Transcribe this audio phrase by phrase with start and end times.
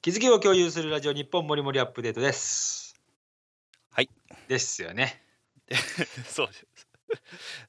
[0.00, 2.94] 気づきを共有するラジオ日本もりもりアップデートです。
[3.90, 4.08] はい。
[4.46, 5.20] ですよね。
[6.26, 6.66] そうです。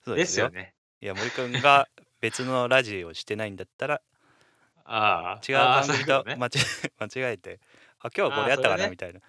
[0.06, 0.46] そうでですすよ。
[0.46, 0.76] よね。
[1.02, 1.88] いや、森くんが
[2.22, 4.02] 別のラジオをしてないんだったら、
[4.86, 5.42] ああ。
[5.48, 6.50] 違う番組と間違
[6.84, 7.60] え 間違えて、
[8.00, 9.22] あ、今日これやったかあーそれねなみたいな。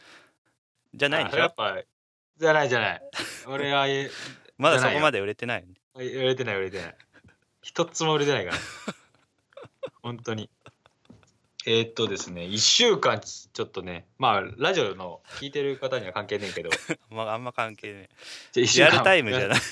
[0.95, 1.39] じゃないんでしょ？
[1.39, 1.83] あやっぱ、
[2.37, 3.03] じゃないじゃない。
[3.47, 3.87] 俺は
[4.59, 5.65] まだそこまで売れてない。
[5.95, 6.97] 売れてない売れてない。
[7.63, 8.59] 一つも売れてないから。
[10.03, 10.51] 本当に。
[11.71, 16.71] えーっとですね、1週間ちょっとね、まあ、ラジオの聞いてる方には関係ねえけど、
[17.11, 18.09] まあ、あんま関係ない。
[18.51, 19.49] じゃあ一リアルタイムじゃい。
[19.49, 19.59] ない。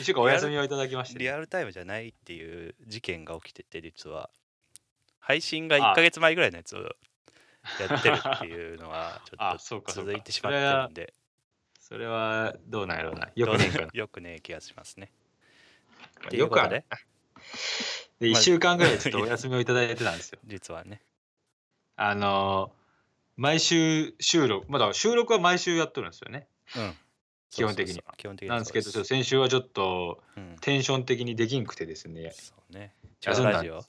[0.00, 4.30] 1週間お休みをいただきましてね、リアルタイムじゃないっていう事件が起きてて、実は。
[5.20, 6.88] 配信が1ヶ月前ぐらいのやつをや
[7.96, 11.12] ってるっていうのは、 ちょあっと続いてしまってるんで、
[11.78, 13.28] それはどうなんやろうな。
[13.34, 13.98] よくねえ。
[13.98, 15.12] よくねえ気がしますね。
[16.30, 16.84] よくある。
[18.20, 20.38] で、1まあ週間ぐらいちょっとお休みをいただいてたんですよ。
[20.46, 21.02] 実はね。
[21.96, 22.86] あのー
[23.36, 26.48] 毎週収録、まだ収録は毎週やってるんですよね。
[26.74, 26.94] うん。
[27.50, 32.32] 基本的に基本的になんですけど、先週はちょっとうん、テンション的にできんくてですね。
[32.32, 32.94] そうね。
[33.22, 33.84] 違休うんラジオ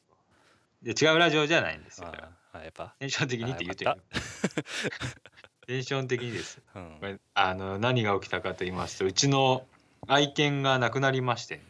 [0.86, 2.12] 違うラジオじゃないんですよ。
[2.54, 2.96] やっぱ。
[3.00, 3.94] テンション的にって言ってる。
[5.66, 6.62] テンション的にです。
[6.76, 9.66] うんあの何が起きたかと言いますと、うちの
[10.08, 11.62] 愛犬が亡くなりまして、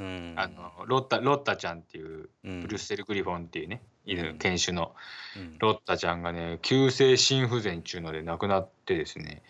[0.00, 0.34] うん。
[0.36, 4.38] あのロッタロッタちゃんっていううん、ブルッセル・グリフォンっていうね、犬うん。
[4.38, 4.94] 犬種の。
[5.36, 5.56] うん。
[5.58, 9.42] ロッタちゃんがね急性心不全っていうので亡くなってですね。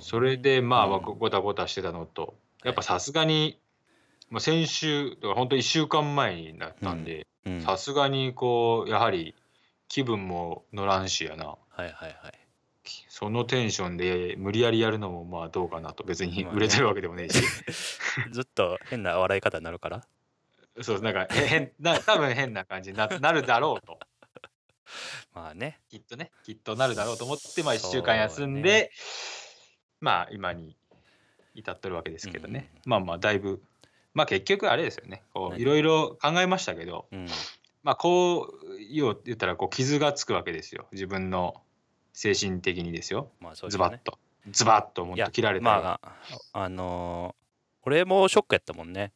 [0.00, 1.02] それでまあうん。
[1.02, 2.34] ごごたごたしてたのと。
[2.64, 3.58] やっぱさすがに、
[4.30, 7.62] まあ、先週だから本当1週間前になったんでうん。
[7.62, 9.34] さすがにこうやはり
[9.88, 11.46] 気分も乗らんしやな。
[11.46, 12.47] はいはいはい。
[13.08, 16.04] そのテンションで無理やりやるのもまあどうかなと。
[16.04, 17.42] 別に売れてるわけでもねえし、
[18.32, 20.06] ずっと変な笑い方になるから。
[20.80, 23.98] そうなんかへ変な多分変な感じにななるだろうと。
[25.34, 25.80] まあね。
[25.88, 26.30] きっとね。
[26.44, 28.90] きっとなるだろうと思ってまあ1週間休んで、ね。
[30.00, 30.76] まあ今に
[31.54, 32.90] 至ってるわけですけどね、うん。
[32.90, 33.62] まあまあだいぶ
[34.14, 35.22] まあ結局あれですよね。
[35.34, 35.60] こう何？
[35.60, 37.08] いろいろ考えましたけど。
[37.10, 37.28] うん。
[37.82, 40.86] まあこう言ったらこう傷がつくわけですよ。
[40.92, 41.62] 自分の
[42.18, 43.30] 精神的にですよ。
[43.38, 43.84] まあそうですね。
[43.84, 44.18] ズバッと。
[44.50, 45.82] ズバッともっと切られたり。
[45.82, 46.16] まあ、
[46.52, 47.48] あのー
[47.84, 49.12] 俺もショックやったもんね。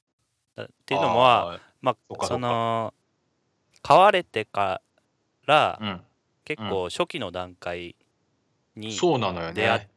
[0.54, 2.34] だっていうのもは、あまあ、そっかそっか。
[2.34, 2.94] その、
[3.82, 4.80] 買われてか
[5.46, 6.00] らー、うん。
[6.44, 7.96] 結構初期の段階
[8.76, 9.90] にそうなのよ出会っね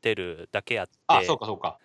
[0.00, 1.78] てるだけあって、あそうかそうか。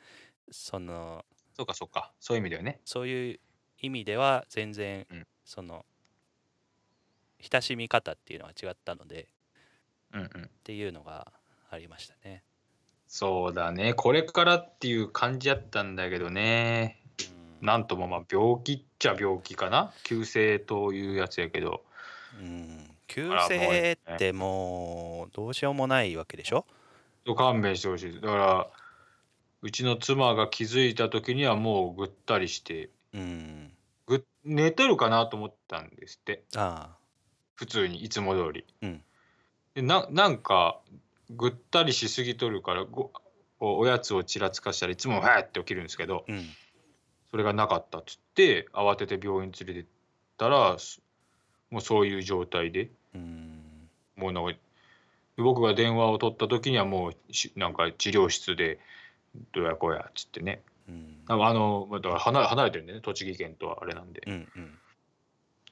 [0.51, 1.25] その、
[1.57, 2.13] そうかそうか。
[2.19, 2.79] そういう意味だよね。
[2.85, 3.39] そういう
[3.81, 5.27] 意味では全然、うん。
[5.43, 5.83] その
[7.39, 9.27] 親しみ方っていうのは違ったので
[10.13, 10.43] うんうん。
[10.45, 11.31] っていうのが
[11.69, 12.43] ありましたね。
[13.07, 13.93] そうだね。
[13.93, 17.01] これからっていう感じやったんだけどね。
[17.61, 17.67] うん。
[17.67, 19.93] なんともまあ病気っちゃ病気かな。
[20.03, 21.83] 急性というやつやけど。
[22.39, 26.65] うん、急性ってもうどうしようもないわけでしょ？
[27.35, 28.67] 勘弁してほしいだから
[29.61, 33.71] うちの妻が気づいた時にはもうぐったりしてうん。
[34.05, 36.43] ぐ寝てるかなと思ったんですって。
[36.55, 36.97] ああ。
[37.55, 38.65] 普通にいつも通り。
[38.83, 39.03] うん。
[39.79, 40.81] でななんか
[41.29, 43.11] ぐったりしすぎとるからご
[43.61, 46.49] おやつをちらつかしたらいつも「はーって起きるんですけどうん。
[47.31, 49.85] それがなかったっつって慌てて病院連れてっ
[50.37, 51.01] たらす
[51.69, 53.89] もうそういう状態でうん。
[54.17, 54.59] もうなんか
[55.37, 58.79] 僕が電話を取った時にはもうしなんか治療室で
[59.53, 61.23] どうやこうやっつってねうん。
[61.29, 64.51] あのまあだから離れ離れてるんでね栃木県とはあれなんでうん。
[64.55, 64.79] うん。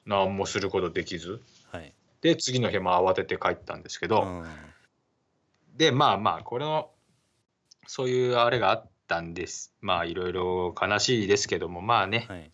[0.06, 1.42] 何もすることできず
[1.74, 1.94] はい。
[2.22, 4.46] で次の日も慌てて帰ったんですけど、うん。
[5.78, 6.90] でまあまあこれの
[7.86, 9.74] そういうあれがあったんです。
[9.82, 12.52] まあいろいろ悲しいですけどもまあね、はい。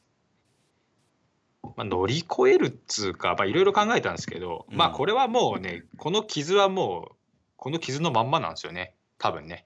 [1.76, 7.16] まあ、乗り越えるっつうかまあいろいろ考えたんですけど、まあうんこれはもうねこの傷はもう
[7.56, 8.94] この傷のまんまなんですよね。
[9.18, 9.66] 多分ね。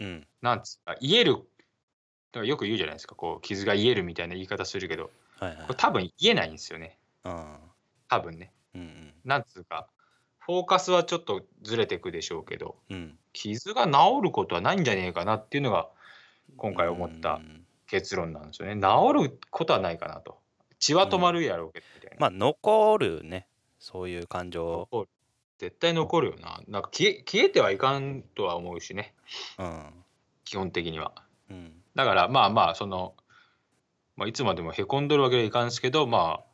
[0.00, 0.26] うん。
[0.42, 3.14] なんつうか癒えるだからよく言うじゃないですか。
[3.14, 5.10] こう傷が癒えるみたいな言い方するけど。
[5.38, 5.56] はいはい。
[5.62, 5.74] これ。
[5.76, 6.98] 多分癒えないんですよね。
[7.24, 7.56] うん。
[8.08, 9.14] 多分ねうん。
[9.24, 9.88] なんつうか
[10.38, 13.18] フォーカスはちょっとずれてくでしょうけどうん。
[13.32, 15.88] 傷が治ることはないんじゃねえかなっていうのが
[16.56, 20.38] 今回思ったうん結論なんですよね治ることはないかなと
[20.78, 23.46] 血は止まるやろうけどみたいな、まあ、残るね。
[23.78, 24.88] そういう感情。
[25.58, 29.14] 絶対残るよななんか消え消えてはいかんとは思うしね
[29.58, 29.90] うん。
[30.44, 31.12] 基本的には
[31.50, 31.72] うん。
[31.94, 33.14] だからまあまあその、
[34.16, 36.44] まあ、いつまでもへこんどるわけにはいかんすけどまあ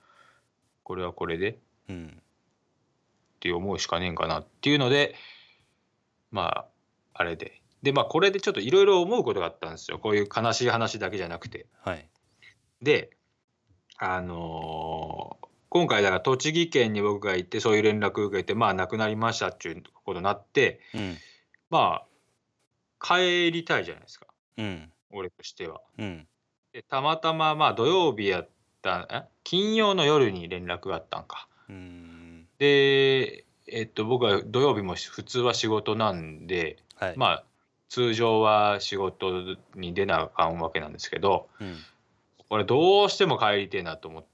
[0.83, 1.57] これはこれでっ
[1.89, 2.23] うん。
[3.41, 5.15] ていう思うしかねえんかなっていうので
[6.31, 6.67] まあ
[7.15, 12.09] あれででまあこれでちょっといろいろ思うことがあったんですよこういう悲しい話だけじゃなくてはい。
[12.83, 13.11] で
[13.99, 21.17] あのー今回だから栃木県に僕が行ってそういう連絡を受けてまあ亡くなりましたっていうことになってうん
[21.69, 24.27] まあ帰りたいじゃないですか
[24.57, 25.81] うん俺としては。
[25.99, 26.27] うん
[26.73, 28.49] でたまたままあ土曜日やっ
[28.83, 29.23] たえ？
[29.45, 31.49] 金曜の夜に連絡があったんか。
[31.69, 37.15] うんでえっと僕は土曜日も普通は仕事なんではい。
[37.17, 37.45] まあ
[37.89, 41.77] 通常は仕事に出なあかんわけなんですけどうん。
[42.49, 44.25] これどうしても帰りてえなと思っ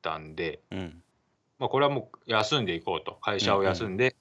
[0.00, 1.02] たんで、うん。
[1.58, 3.18] まあ、これはもう休んでいこうと。
[3.20, 4.16] 会社を休んで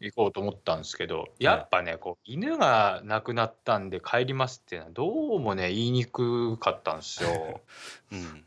[0.00, 7.60] 行こうと思ったんですけど、やっぱねこう犬が亡くなったんで帰りますっていうのはどうもね言いにくかったんですよ。
[8.12, 8.44] うん。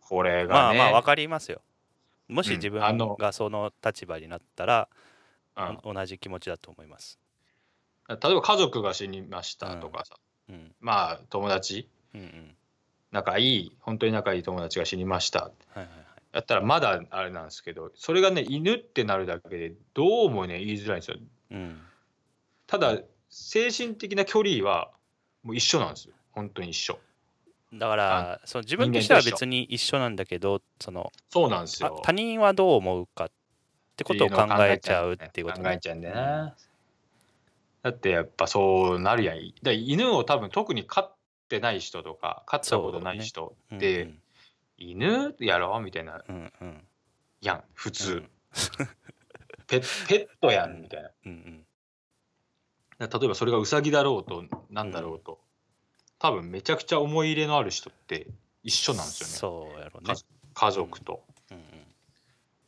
[0.00, 0.80] これまがね。
[0.80, 1.60] あまあわかりますよ
[2.28, 2.56] もしうん。
[2.56, 3.16] 自分あの。
[3.16, 4.88] がその立場になったら、
[5.56, 5.78] うん。
[5.84, 7.18] お同じ気持ちだと思います。
[8.08, 10.16] 例えば家族が死にましたとかさ、
[10.48, 10.72] うん。
[10.80, 11.88] まあ友達。
[12.14, 12.54] うんうん。
[13.10, 13.76] 仲いい。
[13.80, 15.44] 本当に仲いい友達が死にました。
[15.44, 16.08] はいはいはい。
[16.32, 21.16] やったらまだあれなんですけどそれがね犬ってなるだけでどうもね言いづらいんですよ。
[21.50, 21.80] うん。
[22.66, 22.98] ただ
[23.30, 24.90] 精神的な距離は
[25.42, 26.14] もう一緒なんですよ。
[26.32, 26.98] 本当に一緒
[27.72, 33.30] だからその自分としては別に一緒なんだけどそのそうなんですあよ他人はどう思うかっ
[33.96, 35.64] てことを考えちゃうっていうことね。
[35.64, 36.56] 考えちゃうんだよな、
[37.82, 39.38] だってやっぱそうなるやん。
[39.62, 41.16] だ犬を多分特に飼っ
[41.48, 44.22] てない人とか飼ったことない人って、うん
[44.80, 46.22] 犬やろみたいな。
[46.28, 46.86] うんうん。
[47.40, 48.30] やん普う通、ん。
[49.66, 51.10] ペペットやんみたいな。
[51.26, 51.66] うん
[53.00, 53.08] うん。
[53.08, 55.40] 例えばそれがウサギだろうとなんだろうと、
[56.18, 58.26] 多分めちゃくちゃ思い入れのある人って
[58.62, 59.34] 一緒なんですよね。
[59.34, 60.14] そうやろね。
[60.14, 60.16] 家
[60.54, 61.62] 家族と、うんうん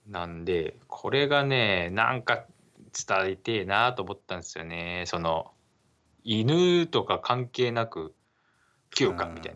[0.06, 2.44] なんでこれがねなんか
[3.08, 5.04] 伝えてえなと思ったんですよね。
[5.06, 5.52] その
[6.24, 8.12] 犬とか関係なく
[8.90, 9.54] 休暇みたい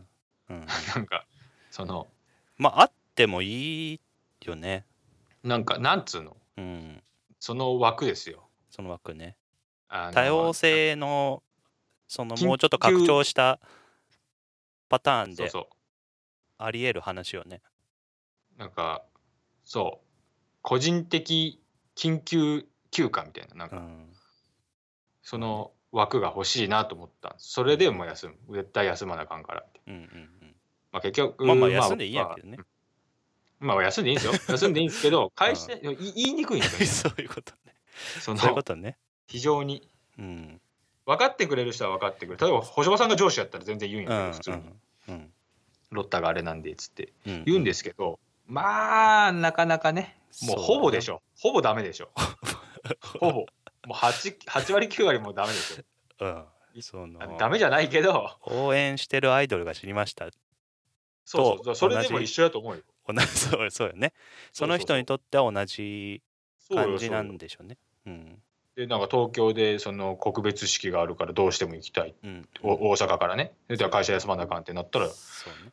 [0.49, 0.67] な、うんうん。
[0.95, 1.27] なんか
[1.73, 2.07] その
[2.57, 4.01] まああってもいい
[4.45, 4.87] よね。
[5.43, 6.37] なんかなんつうの？
[6.57, 7.03] うん。
[7.41, 8.49] その枠ですよ。
[8.71, 9.37] その枠ね。
[9.89, 11.43] 多様性の
[12.07, 13.59] そのもうちょっと拡張した
[14.89, 15.69] パターンでそうそ
[16.59, 17.63] ありえる話よね。
[18.57, 19.05] うなんか
[19.65, 20.07] そう。
[20.63, 21.61] 個人的
[21.97, 23.77] 緊急休暇みたいななんか。
[23.77, 24.13] うん。
[25.23, 27.53] その枠が欲しいなと思ったんです。
[27.53, 28.57] それでもう休む。
[28.57, 30.55] 絶対休まなあかんからって、うんうん
[30.93, 32.59] まあ、結局うんまあまあ休んでいいんやけどね。
[33.59, 34.33] まあ休んでいいんですよ。
[34.49, 37.75] 休んでいいんですけど会社、い言いにくいんですよ、 ね、そういうことね。
[38.21, 38.99] そそういうこのとね。
[39.27, 39.89] 非常に。
[40.19, 40.61] うん
[41.07, 42.47] 分かってくれる人は分かってくれる。
[42.47, 44.57] 例えば星葉さんが上司やったら全然言うんうんやけど普通に、
[45.09, 45.31] うん
[45.91, 47.13] ロッタがあれなんでっつって。
[47.27, 51.17] うん言うんですけど、まあなかなかねもうほぼでしょ。
[51.17, 52.11] ょほぼダメでしょ。
[53.21, 53.33] ほぼ。
[53.33, 53.47] も
[53.89, 56.25] う 8, 8割9割もうダメでしょ。
[56.25, 56.83] うん。
[56.83, 57.37] その。
[57.39, 58.37] ダメじゃないけど。
[58.43, 60.29] 応援してるアイドルが死にました。
[61.25, 61.65] そうそう。
[61.65, 62.83] とそれでも一緒だと思うよ。
[63.07, 64.13] 同じそうそうよね。
[64.53, 66.23] その人にとっては同じ
[66.59, 66.89] そうよ。
[66.89, 67.79] 感じなんでしょうね。
[68.07, 68.43] うん
[68.77, 72.15] でなんか東京でその告別式があるからどうしても行きたい。
[72.25, 72.49] うん。
[72.63, 73.53] お大阪からね。
[73.91, 75.73] 会社休まなあかんってなったら、そうね。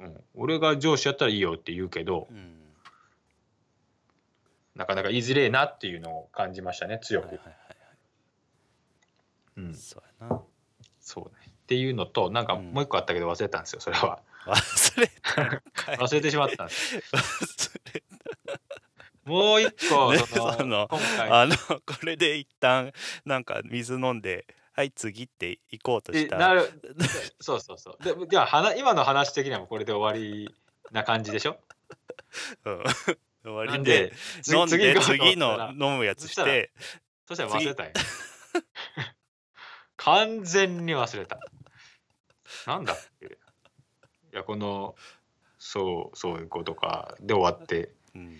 [0.00, 2.54] うん、俺が上司やったらいいよって言うけどうん。
[4.74, 7.56] なかなか言いづれえなっていうのを感じましたね強く、はいはいはい
[9.58, 10.40] うん、そうやな。
[11.00, 11.48] そうね。
[11.48, 12.72] っていうのとなんかうん。
[12.72, 14.20] もう一個あったけど忘れたんですよそれは。
[14.46, 15.10] 忘れ
[15.98, 16.96] 忘れてしまったんです。
[17.12, 18.02] 忘れ
[19.30, 20.88] もう一個ねその
[21.30, 22.92] あのこれで一旦
[23.24, 26.36] なんか水飲んではい次って行こうとした。
[26.36, 26.70] でなる
[27.40, 28.04] そうそうそう。
[28.04, 30.54] でじゃあ話今の話的にはもうこれで終わり
[30.92, 31.58] な感じでしょ？
[32.64, 32.82] うん。
[33.42, 34.12] 終わりで
[34.46, 36.70] で飲んで次の飲むやつして。
[37.26, 37.92] そしたら忘れたんや
[39.96, 41.38] 完全に忘れた。
[42.66, 43.30] なんだっけい
[44.32, 44.94] やこの
[45.58, 47.14] そうそういうことか。
[47.20, 47.92] で終わって。
[48.14, 48.38] うん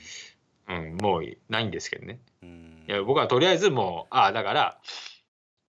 [0.68, 2.20] うんもうないんですけどね。
[2.42, 2.84] うん。
[2.88, 4.80] いや僕はとりあえずもうああだから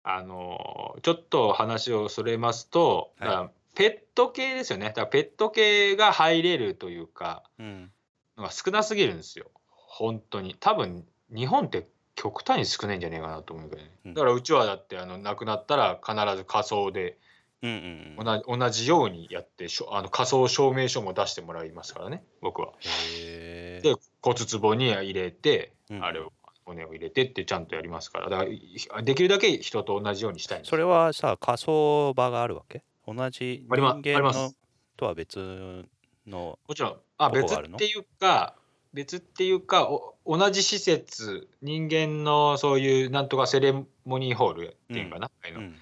[0.03, 3.57] あのちょっと話をそれますと、はい。
[3.75, 4.87] ペット系ですよね。
[4.87, 7.91] だからペット系が入れるというかうん。
[8.37, 9.47] のが少なすぎるんですよ。
[9.69, 10.57] 本当に。
[10.59, 14.15] 多分日本って極端に少ないんじゃねえかなと思うけどね、うん。
[14.15, 17.19] だからうちはだってあの亡くなったら必ず仮装で
[17.63, 18.43] うんうんうん。
[18.43, 22.73] 同じ同じようにやってあの仮装証明書も出してもらいますからね僕は。
[22.83, 26.05] へえで骨壺に入れて、うん。
[26.05, 26.33] あれを
[26.65, 28.31] 骨を入れてってちゃんとやりますから。
[28.31, 28.61] だからい
[29.05, 30.71] できるだけ人と同じようにしたいんです。
[30.71, 32.83] それはさ仮想場があるわけ？
[33.07, 34.53] 同じ人間の
[34.97, 35.85] とは別
[36.27, 36.97] のもちろん。
[37.19, 38.55] あ別っていうか
[38.95, 43.73] 別っていうかお同じ施設人間のそういうなんとかセレ
[44.05, 45.75] モニーホールっていうかな、うん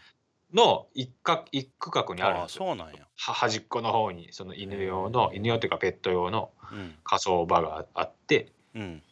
[0.54, 2.66] の一角一区画にあるんああですよ。
[2.66, 3.06] そうなんや。
[3.16, 6.94] は端っこの方にその犬用の犬用というかペット用のうん。
[7.04, 9.02] 火葬場があってうん。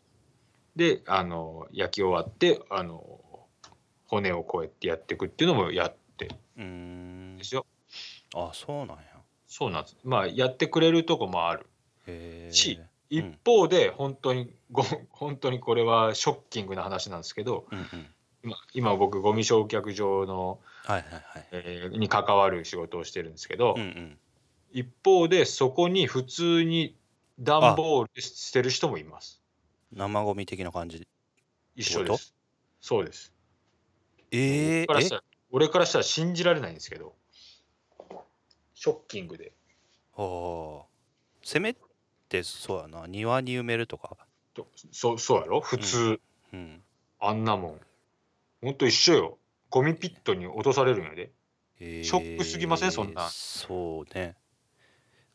[0.76, 3.20] であの焼き終わってあの
[4.06, 6.28] 骨をこうやってやっていくっていうのもやって。
[6.56, 7.36] うーん。
[7.38, 7.66] ですよ。
[8.34, 9.02] あそうなんや。
[9.46, 9.96] そうなんです。
[10.04, 11.66] まあやってくれるとこもある。
[12.50, 12.80] し
[13.10, 18.06] 一方で本当にご本当にこれはショッキングな話なんですけどうんうん
[18.44, 21.22] 今今僕ゴミ焼却場の、はいはいはい。
[21.52, 24.18] えーに関わる仕事をしてるんですけど、うんうん。
[24.72, 26.96] 一方でそこに普通に
[27.40, 29.42] 段ボールで捨てる人もいます。
[29.92, 31.06] 生ゴミ的な感じ？
[31.74, 32.34] 一緒です。
[32.80, 33.32] そうです。
[34.30, 37.14] えー、え俺からしたら俺からしたら信じられないんですけど。
[38.74, 39.52] ショッキングで。
[40.16, 40.86] ああ
[41.42, 41.74] せめ
[42.28, 43.06] てそうやな。
[43.08, 44.16] 庭に埋めるとか？
[44.54, 45.60] とそうそうやろ？
[45.60, 46.20] 普通、
[46.52, 46.82] うん。
[47.18, 47.80] あんなもん
[48.62, 49.38] ほんと一緒よ。
[49.70, 51.30] ゴミピットに落とされるんやで。
[51.80, 52.04] えー。
[52.04, 52.92] ショックすぎません？
[52.92, 53.26] そんな。
[53.26, 54.36] んそうね。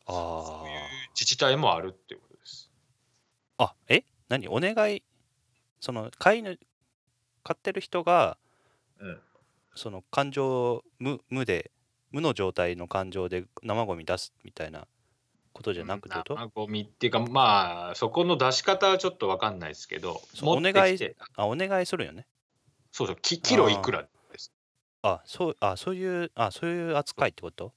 [0.06, 0.78] あそういう
[1.14, 2.70] 自治体もあるっていうことです。
[3.58, 4.04] ああえ？
[4.28, 4.48] 何？
[4.48, 5.02] お願い。
[5.80, 6.58] その飼い主
[7.42, 8.36] 飼ってる人が
[9.00, 9.20] うん。
[9.76, 11.72] その感情無無で
[12.12, 14.86] 無の状態の感情で生ゴミ出すみたいな
[15.52, 21.16] ことじゃなくて生ゴミっていうかまあそこの出し方はちょっと分かんないですけどそう持ってきて。
[21.34, 22.26] あお願いするよね
[22.94, 24.08] そうそうキキロいくらで
[24.38, 24.52] す。
[25.02, 27.72] あそうあそういうあそういう扱いってこと？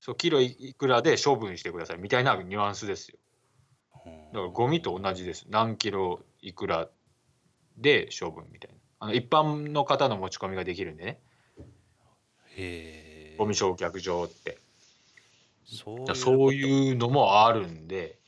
[0.00, 0.16] そう。
[0.16, 3.18] キロいくらで処分してくださいみたいなニュアンスですよ。
[4.06, 5.44] うんだからゴミと同じです。
[5.50, 6.88] 何キロいくら
[7.76, 8.76] で処分みたいな。
[9.00, 11.20] あの一般の方の持ち込みができるんでね。
[12.56, 14.56] へえゴミ焼却場って。
[15.66, 18.18] そういうそういうのもあるんで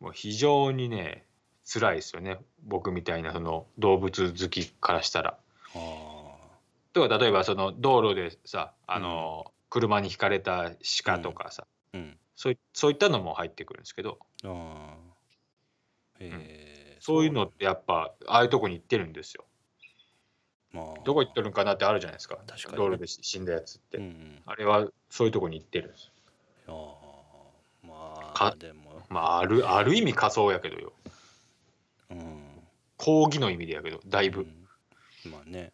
[0.00, 1.26] もう非常にね
[1.70, 2.38] 辛いですよね。
[2.62, 5.36] 僕みたいなその動物好きからしたら。
[5.74, 5.78] あ
[6.92, 10.70] とか例えばその道路でさあの、車にひかれた
[11.04, 12.18] 鹿とかさ、ーうん。
[12.36, 14.18] そういそういったのも入ってくるんですけど。
[14.44, 14.94] あー。
[16.20, 19.44] へえそういうのってやっぱああいうとこに行ってるんですよ。
[20.72, 20.84] まあ。
[21.04, 22.36] どこ行ってるんかなってあるじゃないですか。
[22.46, 22.78] 確かにね。
[22.78, 24.42] 道路で死んだやつって、うんうん。
[24.46, 26.12] あれはそういうとこに行ってるんです
[26.68, 27.88] あー。
[27.88, 29.02] まあかでも。
[29.08, 30.92] まああるある意味仮想やけどよ。
[32.10, 32.44] うん。
[32.96, 34.63] 抗議の意味でやけどだいぶ、うん
[35.28, 35.72] まあね。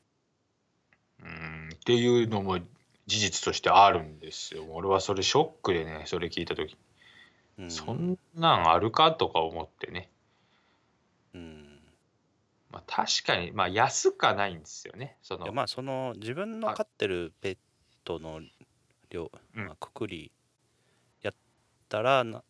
[1.22, 1.70] うん。
[1.74, 2.58] っていうのも
[3.06, 4.64] 事実としてあるんですよ。
[4.70, 6.76] 俺はそれショックでねそれ聞いた時、
[7.58, 7.70] うん。
[7.70, 10.10] そんなんあるかとか思ってね。
[11.34, 11.80] うん。
[12.70, 15.16] まあ確かにまあ安かないんですよね。
[15.22, 17.58] そのまあその自分の飼ってるペッ
[18.04, 18.40] トの
[19.10, 19.66] 量、うん。
[19.66, 20.30] まあ、くくり
[21.22, 21.34] やっ
[21.88, 22.42] たらな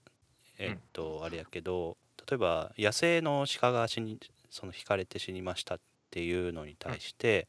[0.62, 1.96] えっと、あれやけど
[2.28, 4.18] 例えば野生の鹿が死に
[4.50, 5.80] その引かれて死にましたっ
[6.10, 7.48] ていうのに対して、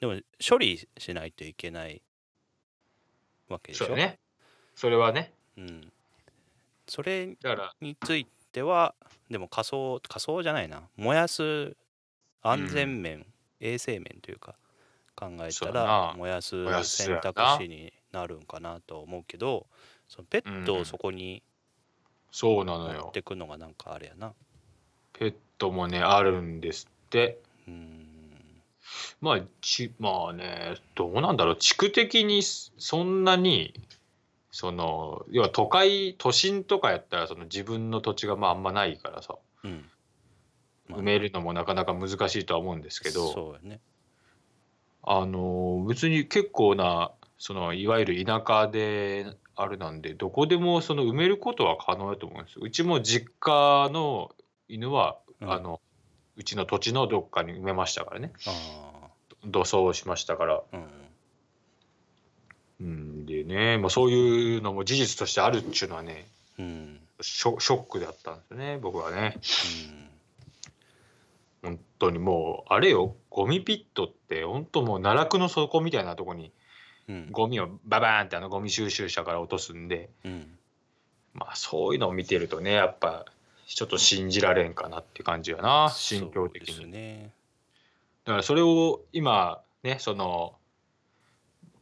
[0.00, 2.02] でも処理しないといけない
[3.48, 3.86] わけでしょ？
[3.86, 4.18] そうだね。
[4.74, 5.32] それはね。
[5.56, 5.92] うん、
[6.86, 7.36] それ
[7.80, 8.94] については
[9.30, 10.82] でも仮想仮想じゃないな。
[10.96, 11.76] 燃やす
[12.42, 13.24] 安全面、
[13.60, 14.56] 衛生面というか
[15.16, 19.66] 考えたら燃やす選択肢になるんかなと思うけど
[20.08, 20.80] そのペットうん。
[20.80, 21.42] をそこに
[22.30, 24.34] そうなの持っよてくのがなんかあれやな。
[25.12, 27.38] ペットもねあるんですって。
[27.38, 27.43] うん
[29.20, 31.56] まあちまあねどうなんだろう。
[31.56, 33.74] 地区的にそんなに
[34.50, 39.36] その要は都会都心とかやったらその自分の土地がまああんまないからさ。
[39.64, 39.84] うん。
[40.88, 43.32] まあ埋めるのもなかなか難しいとは思うんですけど。
[43.32, 43.80] そうやね。
[45.02, 52.56] あの別に結構なそのいわゆる田舎であれなんでどこでもその埋めることは可能だと思うんです。
[52.56, 52.62] よ。
[52.62, 54.30] うちも実家の
[54.68, 55.52] 犬は、うん。
[55.52, 55.80] あの
[56.36, 59.08] うちの土地のどっかに埋めましたからねあ
[59.44, 60.54] 土葬しましたから。
[60.54, 60.84] あうん
[62.80, 66.26] うんでね、まあ、そういうのも事実としてあるっていうのはね
[66.58, 69.38] うんショショックだったんですよね僕はね。
[69.88, 70.04] うん
[71.62, 76.52] 本当にもうあれよゴミピットって本当もう奈落の底みたいなとこに
[77.08, 80.10] うんゴミをババーンってあのゴミ収集車から落とすんで。
[80.24, 80.58] うん
[81.34, 83.26] まあそういうのを見てるとねやっぱ
[83.66, 87.32] ちょっと信じられんかなって感じやな心境的に、ね
[88.24, 90.54] だからそれを今ねその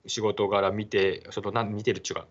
[0.07, 2.27] 仕事柄見てそのなん見てるっちゅうか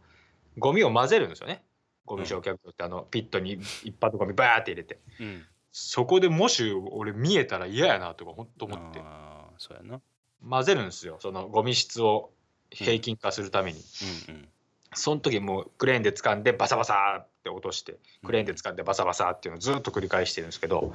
[0.57, 1.63] ゴミを混ぜるんですよね。
[2.05, 3.53] ゴミ焼却場ってあのピットに
[3.83, 4.99] 一般のゴミバーって入れて。
[5.19, 5.45] うん。
[5.71, 8.99] そこでもし俺見えたら嫌やなとか本当思って。
[8.99, 10.01] ああそうやな。
[10.47, 11.17] 混ぜるんですよ。
[11.21, 12.31] そのゴミ質を
[12.69, 13.79] 平均化するために、
[14.27, 14.35] うん。
[14.35, 14.47] うん
[14.93, 20.93] その時もうクレーンで掴んでバサバサって落としてクレーンで掴んでバサバサっていうのをずっと繰り返してるんですけど、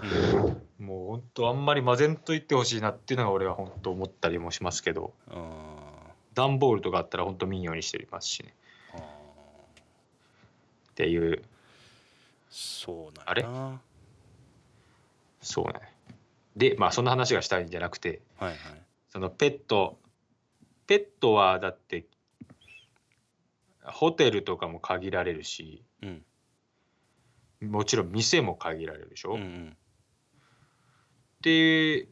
[0.78, 0.86] うん。
[0.86, 8.54] もう本当あんまり混ぜんといってほしいなっていうのが俺は本当思ったりもしますけどあ段ボールとかあったら本当見んようにしてますしね。
[10.90, 11.42] っていう。
[12.48, 13.44] そうなんあれ？
[15.42, 15.74] そうね
[16.56, 18.54] でまあそんな話がしたいんじゃなくていはい。
[19.10, 19.98] そのペット
[20.86, 22.06] ペットはだって
[23.82, 26.22] ホテルとかも限られるしうん
[27.60, 29.76] もちろん店も限られるでしょ、っうんうん。
[31.42, 31.50] て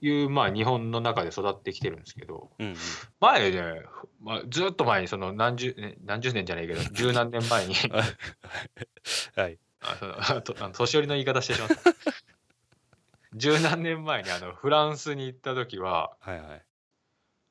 [0.01, 2.77] いうまあ日本の中で育ってきてるんですけどうんうん。
[3.21, 3.83] 前ね、
[4.21, 7.75] まあ、ずっと前にその何十ね何十年じゃないけど 十何年前に
[9.37, 9.59] はい。
[9.81, 11.77] あの年寄りの言い方してしまった。
[13.37, 16.65] 十何年前にあのフランスに行った時ははいはい。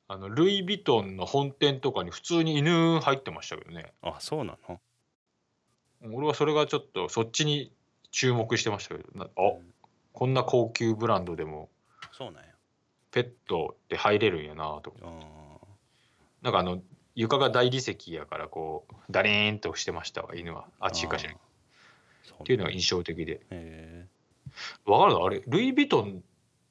[0.06, 3.92] あのルイ・ヴィトンの本店とかに普通に犬入ってましたけどね。
[4.02, 4.80] あそうなの？
[6.12, 7.72] 俺はそれがちょっとそっちに
[8.14, 9.74] 注目してましたけどなあうん
[10.12, 11.68] こんな高級ブランドでも
[12.12, 12.50] そうなんや。
[13.10, 14.94] ペットって入れるんやなと。
[15.02, 15.10] あ
[16.42, 16.80] なんかあの
[17.16, 20.66] 床が大理石やからこうダリーンとしてましたわ犬は。
[20.78, 21.32] あっちかしら。
[21.32, 23.40] っっていうのが印象的で。
[23.50, 24.06] へ
[24.86, 26.22] わからんあれルイ・ヴィトン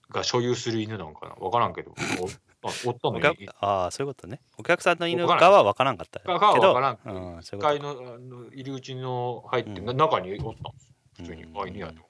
[0.09, 1.35] が所有する犬なんかな？
[1.35, 1.91] わからんけど。
[1.91, 2.27] お
[2.69, 3.49] あおったのに。
[3.59, 4.39] ああそういうことね。
[4.57, 6.33] お客さんの犬わかは分からんかったけど。
[6.33, 7.75] わからんうんそういうこと。
[7.75, 9.85] 1階のあの入り口の入って、うん。
[9.87, 12.01] な中におったんです普通に、うんあ犬やと。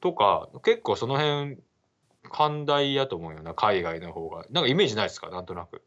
[0.00, 1.58] とか結構その辺
[2.30, 4.44] 寛大やと思うよな海外の方が。
[4.50, 5.30] なんかイメージないですか？
[5.30, 5.82] なんとなく。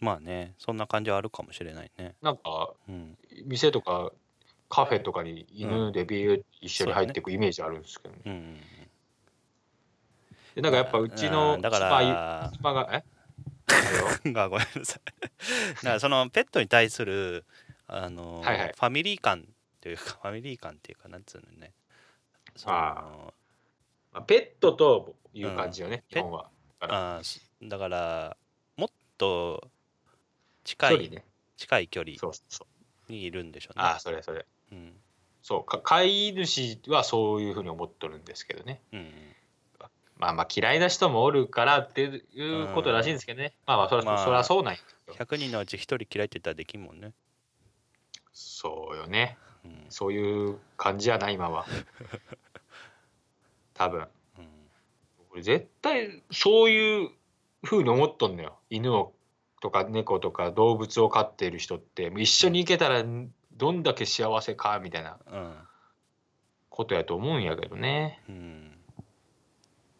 [0.00, 2.14] まあねそんな感じはあるかもしれないね。
[2.22, 3.16] なんかうん。
[3.44, 4.12] 店とか
[4.68, 8.20] カフェとかに犬でビール一緒に入っていくイメージあるんですけどね。
[8.26, 8.60] うんうん
[10.54, 12.90] でなんかやっぱうちうのんだか妻が
[14.24, 14.32] え？
[14.32, 15.00] が ごめんなさい。
[15.76, 17.44] だからそのペットに対する
[17.86, 18.72] あのはいはい。
[18.74, 19.46] ファミリー感
[19.86, 21.72] っていうかファミリー感っていうかなんつうのね
[22.56, 23.04] そのあ
[24.12, 26.48] まあペットという感じよね、うん日本は。
[26.80, 27.22] だからあ
[27.62, 28.36] だから
[28.76, 29.68] もっと
[30.64, 31.24] 近い距離ね。
[31.56, 32.66] 近い距離そうそうそ
[33.08, 33.12] う。
[33.12, 34.44] にいるんでしょうねああ、それそれ。
[34.72, 34.92] うん
[35.42, 38.80] そうか飼い主はそういうふうに思っとるんですけどね。
[38.92, 39.12] うん
[40.16, 43.52] まあまあ嫌いな人もおるからっていうことらしいんですけどね。
[43.66, 45.24] まあまあそりゃ、まあそりゃそうなんやけど。
[45.24, 47.12] 100人のうち1人嫌いって言ったらできんもんね、
[48.32, 49.38] そうよね。
[49.86, 51.66] うんそういう感じやな、今は。
[53.74, 54.00] 多分。
[54.00, 54.08] うん
[55.32, 57.10] 俺絶対そういう
[57.62, 58.58] ふうに思っとんのよ。
[58.70, 59.12] 犬を
[59.60, 63.04] とか猫とか動物を飼っている人って一緒に行けたら
[63.52, 65.54] どんだけ幸せかみたいなうん
[66.68, 68.22] ことやと思うんやけどね。
[68.28, 68.78] うん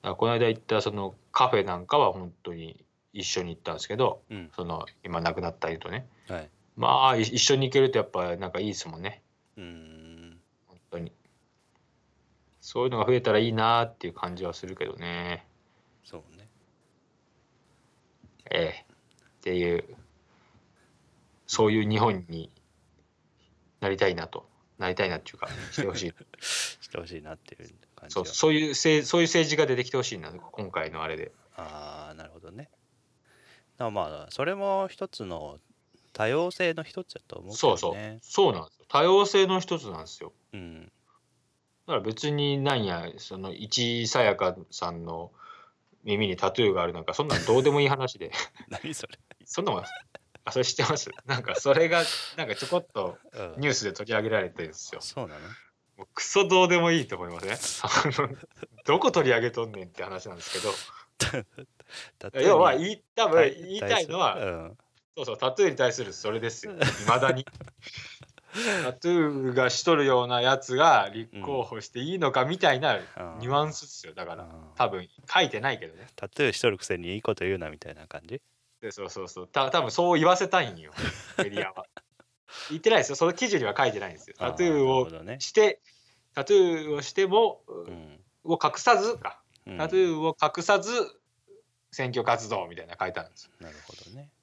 [0.02, 9.22] だこの間行ったそのカフェなんかは本当に一緒に行ったんですけどうんその今亡くなった犬とねはいまあい一緒に行けるとやっぱなんかいいですもんね
[9.56, 10.40] うん。
[10.66, 11.12] 本当に。
[12.60, 15.46] そういうのが増えたらいいなっていう感じはするけどね。
[16.04, 16.48] そうね。
[18.50, 18.86] ええ。
[18.88, 19.84] っていう
[21.46, 22.50] そういう日本に
[23.80, 24.48] なりたいなと。
[24.78, 26.14] なりたいなっていうかしてほしい。
[26.42, 28.24] してほしいなっていう感じは。
[28.24, 31.32] そうそういうせいそういう政治が出てきてほしいな今回のあれで。
[31.56, 32.68] ああなるほどね。
[33.78, 35.58] まあそれも一つの
[36.12, 37.94] 多様性の一つだと思うけそうそう。
[37.94, 40.32] どねそうなんですよ多様性の一つなんですよ。
[40.52, 40.92] うん。
[41.86, 45.32] だから別になんやその市さやかさんの
[46.04, 48.30] 耳にタトゥーがあるなんかそんなんどうでもいい話で。
[48.68, 49.84] 何それ、そんなもん。
[50.44, 51.10] あそれ知ってます？
[51.26, 52.02] なんかそれが
[52.36, 53.54] なんかちょこっとうん。
[53.60, 55.00] ニュースで取り上げられてるんですよ。
[55.00, 55.40] そうなの？
[55.96, 57.56] もうクソどうでもいいと思いますね
[58.20, 58.28] あの
[58.84, 60.74] どこ取り上げとんねんって話なんですけど。
[62.42, 64.78] 要は言い多分言いたいのはうん。
[65.16, 66.72] そうそうタトゥーに対するそれですよ。
[66.72, 66.76] い
[67.08, 67.46] まだに
[68.84, 73.02] タトゥーがしとるようなやつが立候補していいのかみたいなうん。
[73.40, 74.44] ニュアンスですよだから。
[74.44, 74.50] うん。
[74.74, 76.06] 多分書いてないけどね。
[76.16, 78.40] タトゥーしとるくせにいいこと言うなみたいな感じ？
[78.80, 79.48] でそうそうそう。
[79.48, 80.92] た多分そう言わせたいんよ
[81.38, 81.86] メディアは。
[82.70, 83.16] 言ってないですよ。
[83.16, 84.36] その記事には書いてないんですよ。
[84.38, 85.80] タトゥーをして
[86.34, 88.20] タトゥーをしても、うん。
[88.44, 89.40] を隠さずか。
[89.66, 89.78] うん。
[89.78, 90.90] タトゥーを隠さず
[91.90, 93.50] 選挙活動みたいな書いてあるんですよ。
[93.60, 94.30] なるほどね。
[94.30, 94.35] い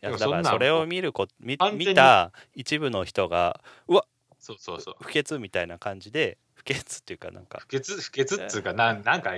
[0.00, 4.04] やだからそれを見るこ見見た一部の人がうわ
[4.38, 4.94] そうそうそう。
[5.00, 9.32] 不潔みたいな感じで不潔っていうかなんか不潔不潔っつうかなんなんか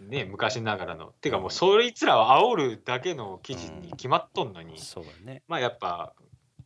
[0.00, 1.12] ね昔ながらの。
[1.20, 5.42] ていうかもうそいつらを煽るだけの記事に決まっとんのに、そうだね。
[5.46, 6.14] まあやっぱ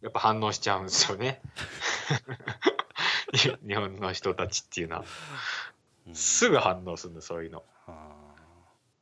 [0.03, 1.41] やっぱ反応しちゃうんですよね。
[3.67, 5.05] 日本の人たちっていうのは。
[6.07, 6.15] うん。
[6.15, 7.65] すぐ反応するのそういうの。
[7.87, 8.14] あ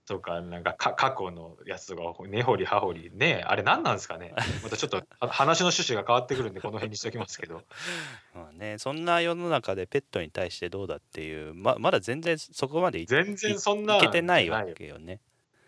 [0.07, 4.35] とかなんかか過去のやつとか根掘り葉掘りねあれ何なんですかね。
[4.63, 7.59] またちょっとは話の趣旨が変わってくるんでこの辺にしておきますけど。
[7.59, 7.63] ー
[8.35, 15.21] まあねそんな世の中でペットに対してどうだっていうままだ全然そこまでいい全然そんなけてないわけよね。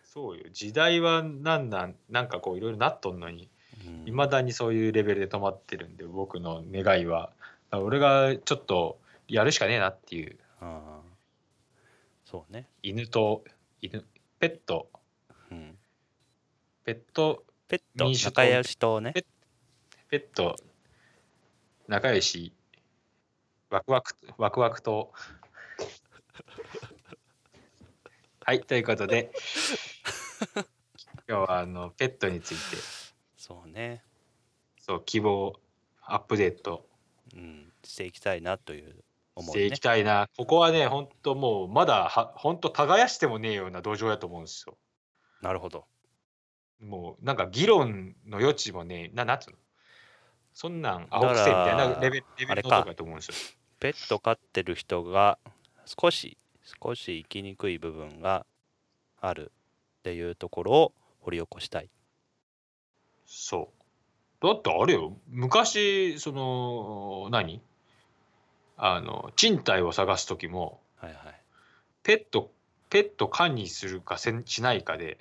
[0.03, 0.45] そうよ。
[0.53, 3.49] 時代はなんなんなんかこういろいろなっとんのに
[3.87, 4.09] ううん。
[4.09, 7.33] いまだにそういうレベルで止まってるんで僕の願いは。
[7.71, 10.39] 俺がちょっとやるしかねえなっていう。
[10.61, 11.01] ああ。
[12.25, 12.67] そうね。
[12.83, 13.45] 犬と
[13.81, 14.05] 犬
[14.45, 14.91] ペット。
[15.51, 15.79] うん。
[16.85, 17.45] ペット。
[17.67, 18.43] ペット民主党。
[18.43, 19.13] 仲良しとね。
[19.15, 19.25] ペ
[20.11, 20.57] ペット。
[21.89, 22.53] 仲良し。
[23.71, 25.15] ワクワクワクワクと
[28.45, 29.33] はいということで。
[31.27, 32.77] 今日はあのペットについて。
[33.39, 34.05] そうね。
[34.77, 35.59] そう希望
[36.03, 36.87] アップデート。
[37.35, 39.05] うんしていきたいなという
[39.37, 39.63] 思いね。
[39.67, 44.77] していきたいな、ここはね本当もうまだは本当耕してもねえような土壌やと思うんですよ。
[45.43, 45.85] なるほど。
[46.81, 49.57] もうなんか議論の余地もねななんつうの？
[50.53, 53.35] そんなん青くせえみたいなレベルレベルのとこやと思うんですよ。
[53.81, 55.39] ペット飼ってる人が
[55.85, 56.39] 少し
[56.83, 58.47] 少し生きにくい部分が
[59.21, 59.53] ある
[60.01, 61.91] っていうところを掘り起こしたい。
[63.27, 63.73] そ
[64.41, 64.47] う。
[64.47, 67.61] だってあれよ昔その何？
[68.77, 71.35] あの賃貸を探す時もはいは
[72.03, 72.51] ペット
[72.91, 75.19] ペット管理するかせんしないかで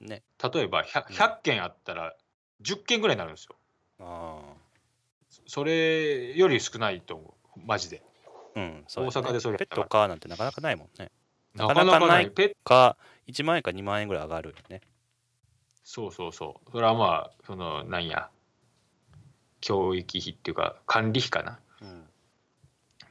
[0.00, 0.22] いね。
[0.52, 1.16] 例えば 100, うん。
[1.16, 2.14] 100件あったら
[2.62, 3.56] 10件ぐらいになるんですよ。
[4.00, 4.40] あ
[5.46, 7.60] それより少ないと思う。
[7.64, 8.02] マジで。
[8.26, 9.16] あうんそうやね。
[9.16, 11.10] 大阪でそれやペット飼うなんてなかなかないもんね。
[11.54, 12.96] ななかなかないペッか
[13.26, 14.80] 1万円か2万円ぐらい上がるよね。
[15.84, 16.70] そうそうそう。
[16.72, 18.28] それはまあそのなんや
[19.60, 21.52] 教育費っていうか管理費かな。
[21.52, 21.67] うん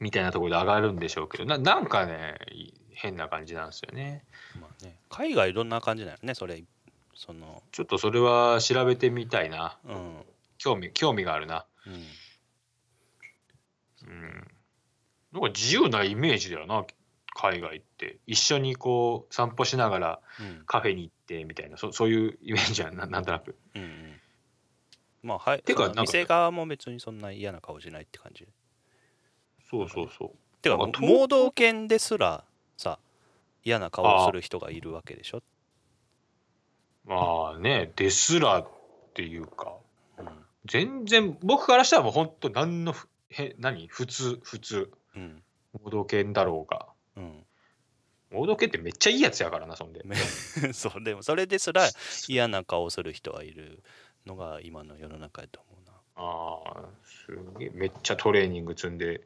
[0.00, 4.24] みたいなところで上がるんでしょうけどななんかねい変な感じなんですよね。
[4.60, 6.64] まあね海外どんな感じなのねそれ。
[7.14, 9.78] そのちょっとそれは調べてみたいな。
[9.84, 10.16] うん。
[10.58, 11.64] 興味興味があるな。
[11.86, 11.92] うん。
[14.08, 14.48] うん。
[15.32, 16.84] なんか自由なイメージだよな
[17.34, 18.18] 海外って。
[18.26, 20.62] 一緒にこう散歩しながらうん。
[20.66, 21.76] カフェに行ってみたいな。
[21.76, 23.56] そそういうイメージはななんとなく。
[23.76, 24.20] うんうん。
[25.22, 28.46] まあはいてか店側も別にそんな嫌な顔しないって感じ
[29.70, 30.30] そうそうそう。
[30.62, 32.44] てか盲導犬ですら
[32.76, 32.98] さ
[33.64, 35.42] 嫌な顔をする人がいるわけでしょ、
[37.04, 38.68] まあねですらっ
[39.14, 39.74] ていうか。
[40.18, 40.26] うん。
[40.66, 43.86] 全然僕からしたらもう本当何のふへ何？
[43.88, 44.90] 普通普通。
[45.14, 45.42] うん。
[45.84, 46.86] 盲導犬だろうが。
[47.16, 47.44] うん、
[48.32, 50.02] 盲導犬ってめっちゃいいやつやからなそんで。
[50.04, 50.16] め
[50.72, 51.88] そうでもそれですら
[52.28, 53.82] 嫌な顔をする人がいる
[54.26, 55.92] のが今の世の中やと思うな。
[56.16, 57.70] ああすげえ。
[57.74, 59.20] めっちゃトレーニング積んでね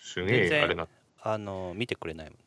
[0.00, 0.88] すげえあれな。
[1.22, 2.44] あの見てくれないもんね。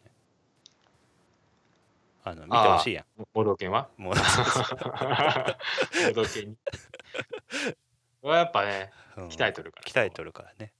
[2.26, 3.90] あの見てほしいや盲導犬は？
[3.98, 4.22] 盲導
[6.40, 6.50] 犬。
[6.50, 6.58] に？
[8.22, 9.28] これはやっぱねうん。
[9.28, 9.86] 鍛えとるから。
[9.86, 10.74] 鍛えとるからね。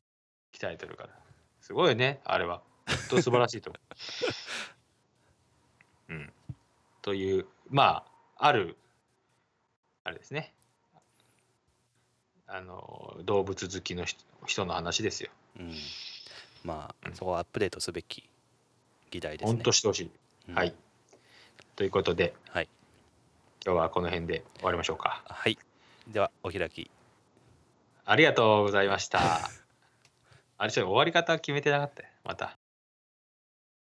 [0.54, 1.10] 鍛えてるから。
[1.62, 2.64] すごいよねあれは。
[2.88, 3.80] 本当素晴らしいと思
[6.10, 6.14] う。
[6.14, 6.34] うん。
[7.02, 8.06] というま
[8.38, 8.78] あある
[10.04, 10.54] あれですね。
[12.48, 15.30] あの動物好きの人人の話ですよ。
[15.60, 15.74] うん
[16.64, 18.30] まあうんそこはアップデートすべき
[19.12, 19.54] 議題ですね。
[19.54, 20.12] 本当してほしい、
[20.50, 20.56] うん。
[20.56, 20.74] はい。
[21.76, 22.70] ということではい。
[23.66, 25.24] 今日はこの辺で終わりましょうか。
[25.26, 25.58] はい。
[26.08, 26.90] ではお開き。
[28.06, 29.20] ありがとうございました。
[30.58, 32.10] あれちょっと終わり方決めてなかったよ。
[32.24, 32.58] また